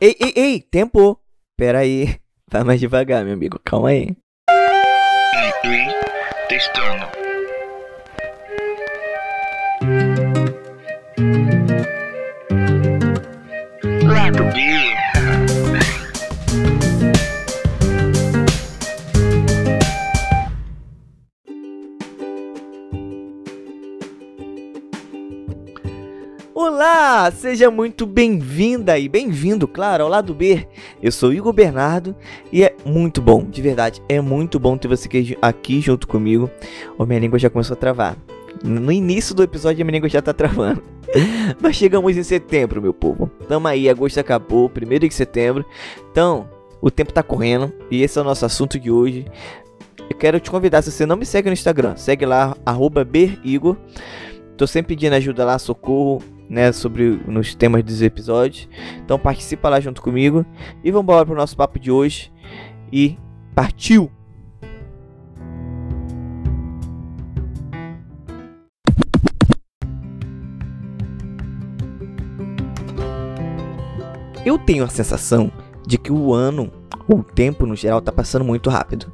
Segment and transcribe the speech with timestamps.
[0.00, 1.20] Ei, ei, ei, tempo.
[1.56, 2.16] Pera aí.
[2.50, 3.60] Vai mais devagar, meu amigo.
[3.64, 4.16] Calma aí.
[6.48, 7.17] Testando.
[27.18, 30.68] Olá, seja muito bem-vinda e bem-vindo, claro, ao lado B.
[31.02, 32.14] Eu sou Igor Bernardo
[32.52, 35.08] e é muito bom, de verdade, é muito bom ter você
[35.42, 36.48] aqui- junto comigo.
[36.96, 38.16] Ô, minha língua já começou a travar.
[38.62, 40.80] No início do episódio, a minha língua já tá travando.
[41.60, 43.28] Mas chegamos em setembro, meu povo.
[43.48, 45.64] Tamo aí, agosto acabou, primeiro de setembro.
[46.12, 46.48] Então,
[46.80, 49.26] o tempo tá correndo e esse é o nosso assunto de hoje.
[50.08, 53.76] Eu quero te convidar, se você não me segue no Instagram, segue lá, arroba BerIgor.
[54.56, 58.68] Tô sempre pedindo ajuda lá, socorro, né, sobre nos temas dos episódios.
[59.04, 60.44] Então participa lá junto comigo
[60.82, 62.32] e vamos embora pro nosso papo de hoje
[62.92, 63.18] e
[63.54, 64.10] partiu.
[74.44, 75.52] Eu tenho a sensação
[75.86, 76.72] de que o ano,
[77.06, 79.12] ou o tempo no geral, tá passando muito rápido.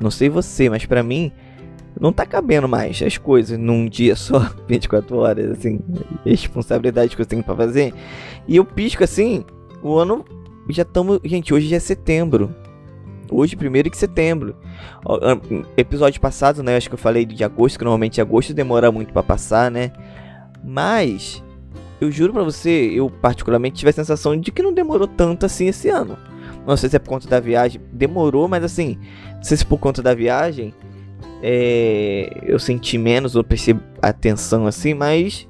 [0.00, 1.30] Não sei você, mas pra mim
[2.00, 5.80] não tá cabendo mais as coisas num dia só, 24 horas, assim,
[6.24, 7.92] responsabilidade que eu tenho pra fazer.
[8.46, 9.44] E eu pisco assim,
[9.82, 10.24] o ano
[10.68, 12.54] já estamos, gente, hoje já é setembro.
[13.30, 14.54] Hoje, primeiro de setembro.
[15.76, 19.22] Episódio passado, né, acho que eu falei de agosto, que normalmente agosto demora muito pra
[19.22, 19.90] passar, né?
[20.62, 21.42] Mas
[22.00, 25.68] eu juro pra você, eu particularmente tive a sensação de que não demorou tanto assim
[25.68, 26.18] esse ano.
[26.66, 28.98] Não sei se é por conta da viagem, demorou, mas assim,
[29.34, 30.74] não sei se por conta da viagem,
[31.42, 35.48] é, eu senti menos ou percebi a tensão assim, mas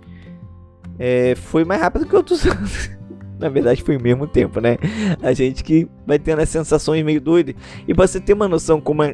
[0.98, 2.91] é, foi mais rápido que outros anos.
[3.39, 4.79] Na verdade, foi o mesmo tempo, né?
[5.20, 7.57] A gente que vai tendo as sensações meio doidas.
[7.87, 9.13] E pra você ter uma noção como é,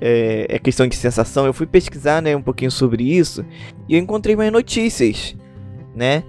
[0.00, 3.44] é, é questão de sensação, eu fui pesquisar né, um pouquinho sobre isso
[3.88, 5.36] e eu encontrei mais notícias,
[5.94, 6.24] né?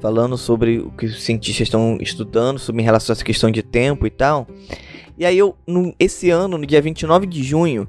[0.00, 3.62] Falando sobre o que os cientistas estão estudando, sobre em relação a essa questão de
[3.62, 4.48] tempo e tal.
[5.18, 7.86] E aí, eu, no, esse ano, no dia 29 de junho,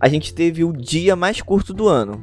[0.00, 2.20] a gente teve o dia mais curto do ano.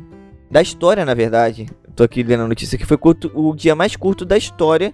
[0.50, 1.68] Da história, na verdade.
[1.96, 4.94] Tô aqui lendo a notícia que foi curto, o dia mais curto da história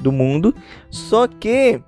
[0.00, 0.54] do mundo.
[0.90, 1.80] Só que,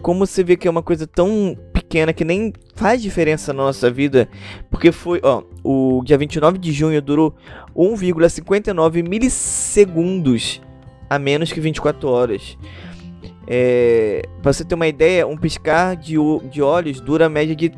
[0.00, 3.90] como você vê que é uma coisa tão pequena que nem faz diferença na nossa
[3.90, 4.28] vida,
[4.70, 7.34] porque foi, ó, o dia 29 de junho durou
[7.76, 10.60] 1,59 milissegundos
[11.08, 12.58] a menos que 24 horas.
[13.46, 16.16] É, pra você ter uma ideia, um piscar de,
[16.50, 17.72] de olhos dura a média de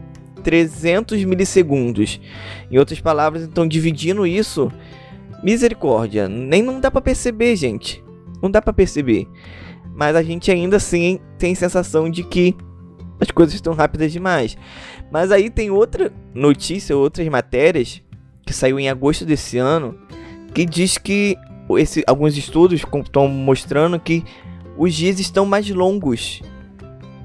[0.47, 2.21] 300 milissegundos.
[2.71, 4.71] Em outras palavras, então dividindo isso,
[5.43, 8.01] misericórdia, nem não dá pra perceber, gente.
[8.41, 9.27] Não dá pra perceber.
[9.93, 12.55] Mas a gente ainda assim tem sensação de que
[13.19, 14.57] as coisas estão rápidas demais.
[15.11, 18.01] Mas aí tem outra notícia, outras matérias
[18.47, 19.99] que saiu em agosto desse ano,
[20.55, 21.37] que diz que
[21.77, 24.23] esse, alguns estudos estão mostrando que
[24.79, 26.41] os dias estão mais longos.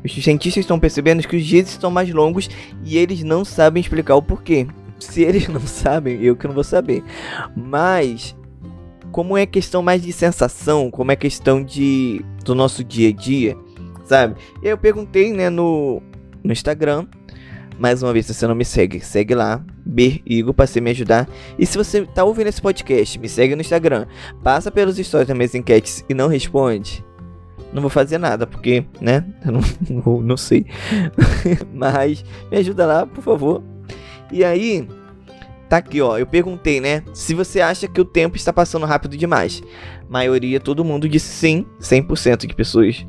[0.04, 2.50] Os cientistas estão percebendo que os dias estão mais longos
[2.84, 4.68] e eles não sabem explicar o porquê.
[5.00, 7.04] Se eles não sabem, eu que não vou saber.
[7.56, 8.36] Mas
[9.12, 13.58] como é questão mais de sensação, como é questão de do nosso dia a dia,
[14.06, 14.36] sabe?
[14.64, 16.02] E eu perguntei, né, no
[16.44, 17.06] no Instagram.
[17.78, 21.28] Mais uma vez, se você não me segue, segue lá, Berigo, pra você me ajudar.
[21.58, 24.06] E se você tá ouvindo esse podcast, me segue no Instagram.
[24.44, 27.04] Passa pelos stories das minhas enquetes e não responde.
[27.74, 29.24] Não vou fazer nada, porque, né?
[29.46, 29.52] Eu
[30.04, 30.66] não, não, sei.
[31.74, 33.64] Mas me ajuda lá, por favor.
[34.32, 34.88] E aí,
[35.70, 36.18] tá aqui, ó.
[36.18, 37.04] Eu perguntei, né?
[37.14, 39.62] Se você acha que o tempo está passando rápido demais.
[40.10, 43.06] Maioria, todo mundo disse sim, 100% de pessoas.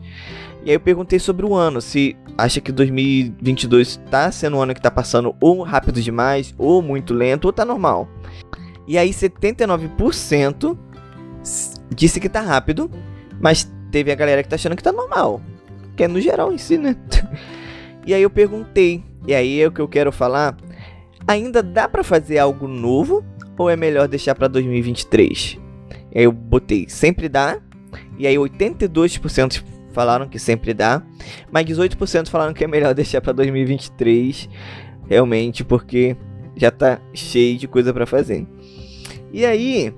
[0.65, 4.73] E aí eu perguntei sobre o ano, se acha que 2022 tá sendo um ano
[4.75, 8.09] que tá passando ou rápido demais, ou muito lento, ou tá normal.
[8.87, 10.79] E aí 79%
[11.43, 12.89] s- disse que tá rápido,
[13.41, 15.41] mas teve a galera que tá achando que tá normal.
[15.95, 16.97] Que é no geral em si, né?
[18.05, 20.57] e aí eu perguntei, e aí é o que eu quero falar,
[21.29, 23.25] ainda dá pra fazer algo novo
[23.57, 25.61] ou é melhor deixar pra 2023?
[26.13, 27.61] E aí eu botei sempre dá,
[28.19, 29.63] e aí 82%
[29.93, 31.03] falaram que sempre dá,
[31.51, 34.49] mas 18% falaram que é melhor deixar pra 2023,
[35.07, 36.17] realmente, porque
[36.57, 38.47] já tá cheio de coisa pra fazer.
[39.33, 39.93] E aí,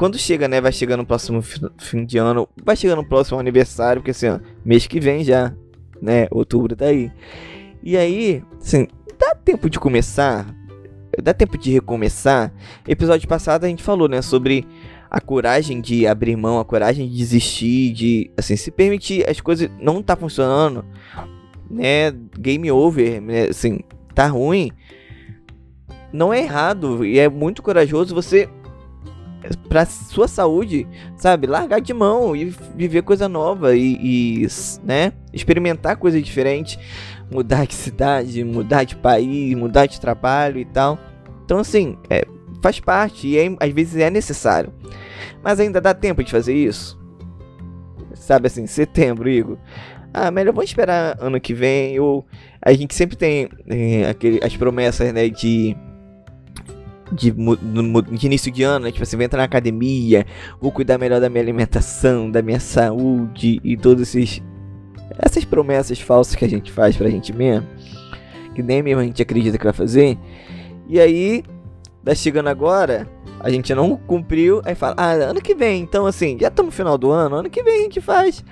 [0.00, 3.38] quando chega, né, vai chegando no próximo fi- fim de ano, vai chegando no próximo
[3.38, 5.54] aniversário, porque assim, ó, mês que vem já,
[6.00, 7.12] né, outubro tá aí.
[7.82, 8.88] E aí, assim,
[9.18, 10.56] dá tempo de começar,
[11.22, 12.50] dá tempo de recomeçar.
[12.88, 14.66] Episódio passado a gente falou, né, sobre
[15.10, 19.68] a coragem de abrir mão, a coragem de desistir, de assim, se permitir as coisas
[19.78, 20.82] não tá funcionando,
[21.70, 22.10] né?
[22.38, 23.48] Game over, né?
[23.50, 23.80] assim,
[24.14, 24.72] tá ruim.
[26.10, 28.48] Não é errado e é muito corajoso você
[29.68, 34.46] pra sua saúde, sabe, largar de mão e viver coisa nova e, e
[34.84, 36.78] né, experimentar coisas diferentes,
[37.30, 40.98] mudar de cidade, mudar de país, mudar de trabalho e tal.
[41.44, 42.26] Então assim, é,
[42.62, 44.72] faz parte e é, às vezes é necessário.
[45.42, 46.98] Mas ainda dá tempo de fazer isso?
[48.14, 49.56] Sabe assim, setembro, Igor.
[50.12, 51.98] Ah, melhor vamos esperar ano que vem.
[52.00, 52.26] Ou
[52.60, 55.76] a gente sempre tem é, aquele, as promessas, né, de
[57.12, 58.92] de, de, início de ano, né?
[58.92, 60.26] Tipo, você vai entrar na academia,
[60.60, 64.42] vou cuidar melhor da minha alimentação, da minha saúde e todos esses.
[65.18, 67.66] Essas promessas falsas que a gente faz pra gente mesmo,
[68.54, 70.16] que nem mesmo a gente acredita que vai fazer.
[70.88, 71.42] E aí,
[72.04, 73.06] tá chegando agora,
[73.40, 76.76] a gente não cumpriu, aí fala, ah, ano que vem, então assim, já estamos no
[76.76, 78.44] final do ano, ano que vem a gente faz.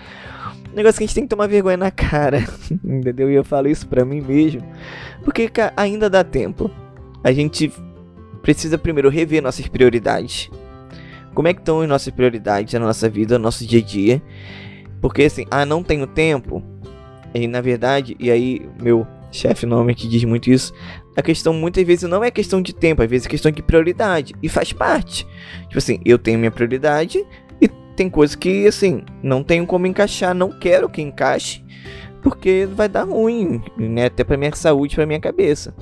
[0.75, 2.45] Negócio que a gente tem que tomar vergonha na cara,
[2.85, 3.31] entendeu?
[3.31, 4.63] E eu falo isso pra mim mesmo,
[5.25, 6.71] porque ainda dá tempo.
[7.23, 7.73] A gente
[8.49, 10.51] precisa primeiro rever nossas prioridades.
[11.35, 14.23] Como é que estão as nossas prioridades na nossa vida, no nosso dia a dia?
[15.03, 16.63] Porque assim, ah, não tenho tempo.
[17.35, 20.73] E na verdade, e aí meu chefe normalmente diz muito isso,
[21.15, 24.35] a questão muitas vezes não é questão de tempo, às vezes é questão de prioridade.
[24.43, 25.27] E faz parte.
[25.65, 27.23] Tipo assim, eu tenho minha prioridade
[27.61, 31.63] e tem coisas que assim, não tenho como encaixar, não quero que encaixe,
[32.23, 34.07] porque vai dar ruim, né?
[34.07, 35.75] Até pra minha saúde, pra minha cabeça.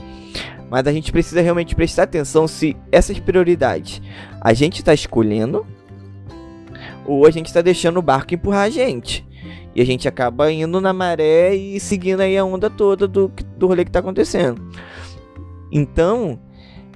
[0.70, 4.02] Mas a gente precisa realmente prestar atenção se essas prioridades
[4.40, 5.66] a gente está escolhendo
[7.04, 9.26] ou a gente está deixando o barco empurrar a gente.
[9.74, 13.66] E a gente acaba indo na maré e seguindo aí a onda toda do, do
[13.66, 14.60] rolê que está acontecendo.
[15.70, 16.40] Então,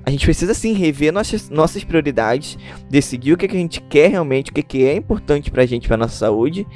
[0.05, 2.59] a gente precisa sim rever nossas, nossas prioridades,
[2.89, 5.87] decidir o que, que a gente quer realmente, o que, que é importante pra gente,
[5.87, 6.67] pra nossa saúde,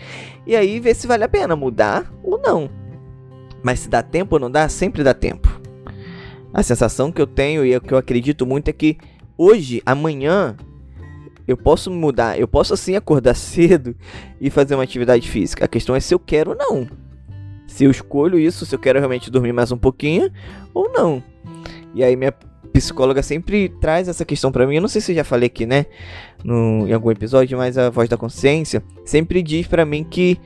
[0.46, 2.68] e aí ver se vale a pena mudar ou não.
[3.62, 5.43] Mas se dá tempo ou não dá, sempre dá tempo.
[6.54, 8.96] A sensação que eu tenho e o que eu acredito muito é que
[9.36, 10.56] hoje, amanhã,
[11.48, 12.38] eu posso mudar.
[12.38, 13.96] Eu posso sim acordar cedo
[14.40, 15.64] e fazer uma atividade física.
[15.64, 16.86] A questão é se eu quero ou não.
[17.66, 20.30] Se eu escolho isso, se eu quero realmente dormir mais um pouquinho
[20.72, 21.20] ou não.
[21.92, 22.32] E aí minha
[22.72, 24.76] psicóloga sempre traz essa questão para mim.
[24.76, 25.86] Eu não sei se já falei aqui, né,
[26.44, 30.38] no, em algum episódio, mas a voz da consciência sempre diz para mim que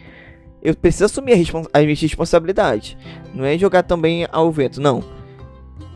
[0.62, 2.96] eu preciso assumir a, respons a minha responsabilidade.
[3.34, 5.17] Não é jogar também ao vento, não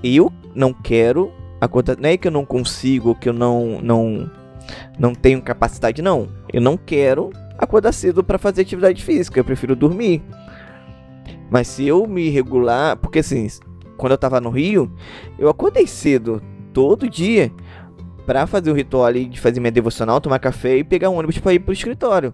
[0.03, 1.97] eu não quero acordar.
[1.97, 4.31] Não é que eu não consigo, que eu não, não,
[4.99, 6.29] não tenho capacidade, não.
[6.53, 9.39] Eu não quero acordar cedo para fazer atividade física.
[9.39, 10.23] Eu prefiro dormir.
[11.51, 13.47] Mas se eu me regular, porque assim,
[13.97, 14.91] quando eu tava no Rio,
[15.39, 16.43] eu acordei cedo
[16.73, 17.53] todo dia
[18.25, 21.39] para fazer o ritual ali de fazer minha devocional, tomar café e pegar um ônibus
[21.39, 22.33] para ir pro escritório.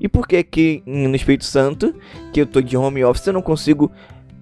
[0.00, 1.94] E por que que no Espírito Santo,
[2.32, 3.90] que eu tô de home office, eu não consigo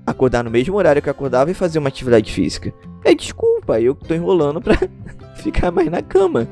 [0.07, 2.73] acordar no mesmo horário que eu acordava e fazer uma atividade física.
[3.05, 4.77] É desculpa, eu tô enrolando pra
[5.37, 6.49] ficar mais na cama.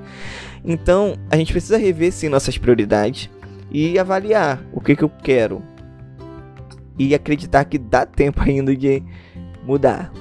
[0.65, 3.29] Então, a gente precisa rever sim nossas prioridades
[3.71, 5.63] e avaliar o que, que eu quero.
[6.99, 9.03] E acreditar que dá tempo ainda de
[9.65, 10.13] mudar.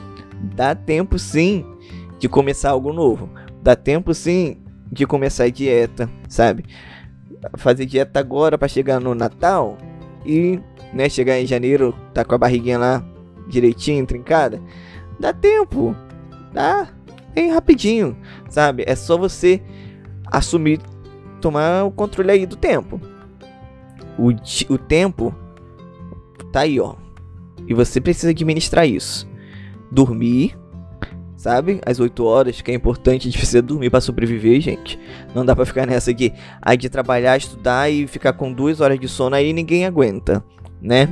[0.55, 1.65] Dá tempo sim
[2.19, 3.29] de começar algo novo.
[3.61, 4.57] Dá tempo sim
[4.91, 6.65] de começar a dieta, sabe?
[7.57, 9.77] Fazer dieta agora para chegar no Natal
[10.25, 10.59] e,
[10.93, 13.03] né, chegar em janeiro, tá com a barriguinha lá
[13.47, 14.61] direitinho, trincada,
[15.19, 15.95] dá tempo.
[16.53, 16.87] Dá.
[17.33, 18.17] Bem rapidinho,
[18.49, 18.83] sabe?
[18.85, 19.61] É só você
[20.25, 20.79] assumir,
[21.39, 22.99] tomar o controle aí do tempo.
[24.17, 24.29] O,
[24.73, 25.33] o tempo
[26.51, 26.95] tá aí, ó.
[27.67, 29.29] E você precisa administrar isso.
[29.89, 30.57] Dormir,
[31.37, 31.81] sabe?
[31.85, 34.99] Às 8 horas, que é importante, a gente precisa dormir para sobreviver, gente.
[35.33, 38.99] Não dá para ficar nessa aqui, aí de trabalhar, estudar e ficar com duas horas
[38.99, 40.43] de sono aí ninguém aguenta,
[40.81, 41.07] né?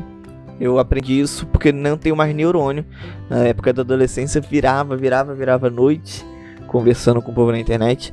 [0.59, 2.85] Eu aprendi isso porque não tenho mais neurônio.
[3.29, 6.25] Na época da adolescência, virava, virava, virava noite,
[6.67, 8.11] conversando com o povo na internet.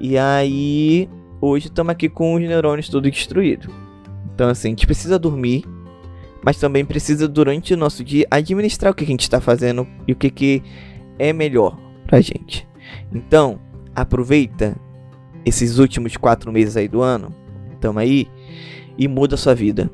[0.00, 1.08] E aí,
[1.40, 3.70] hoje estamos aqui com os neurônios tudo destruído.
[4.34, 5.64] Então, assim, a gente precisa dormir,
[6.42, 10.12] mas também precisa, durante o nosso dia, administrar o que a gente está fazendo e
[10.12, 10.62] o que, que
[11.18, 12.66] é melhor pra gente.
[13.12, 13.58] Então,
[13.94, 14.76] aproveita
[15.44, 17.34] esses últimos quatro meses aí do ano,
[17.80, 18.28] tamo aí,
[18.98, 19.90] e muda a sua vida.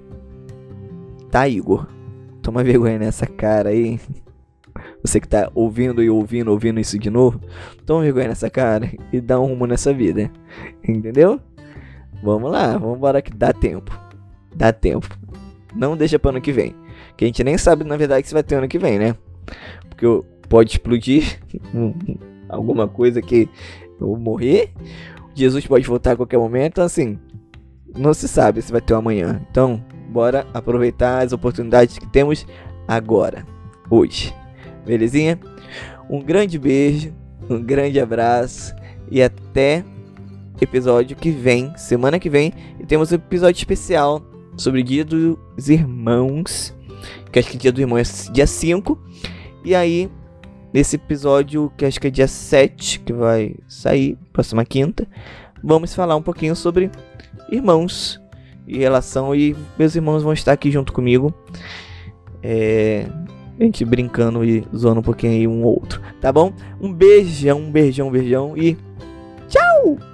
[1.32, 1.88] Tá, Igor?
[2.42, 3.98] Toma vergonha nessa cara aí.
[5.02, 7.40] Você que tá ouvindo e ouvindo, ouvindo isso de novo,
[7.84, 10.30] toma vergonha nessa cara e dá um rumo nessa vida.
[10.86, 11.40] Entendeu?
[12.22, 13.98] Vamos lá, vamos embora que dá tempo.
[14.54, 15.08] Dá tempo.
[15.74, 16.76] Não deixa para ano que vem.
[17.16, 19.16] Que a gente nem sabe, na verdade, se vai ter ano que vem, né?
[19.88, 20.06] Porque
[20.48, 21.40] pode explodir
[22.48, 23.48] alguma coisa que
[23.98, 24.70] eu morrer
[25.34, 27.18] Jesus pode voltar a qualquer momento, assim,
[27.96, 29.40] não se sabe se vai ter um amanhã.
[29.50, 32.46] Então, bora aproveitar as oportunidades que temos
[32.86, 33.46] agora,
[33.90, 34.34] hoje.
[34.84, 35.40] Belezinha?
[36.08, 37.12] Um grande beijo,
[37.48, 38.74] um grande abraço
[39.10, 39.84] e até
[40.60, 44.22] episódio que vem, semana que vem, e temos um episódio especial
[44.56, 46.74] sobre Dia dos Irmãos,
[47.30, 48.02] que acho que Dia do Irmão é
[48.32, 48.98] dia 5.
[49.64, 50.10] E aí,
[50.72, 55.06] nesse episódio, que acho que é dia 7, que vai sair, próxima quinta,
[55.62, 56.90] vamos falar um pouquinho sobre
[57.50, 58.21] irmãos
[58.66, 59.34] e relação.
[59.34, 61.32] E meus irmãos vão estar aqui junto comigo.
[62.42, 63.06] É,
[63.58, 66.52] a gente brincando e zoando um pouquinho aí um outro, tá bom?
[66.80, 68.76] Um beijão, um beijão, um beijão e
[69.48, 70.11] tchau!